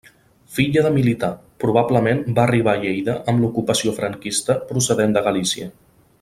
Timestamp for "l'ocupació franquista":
3.45-4.57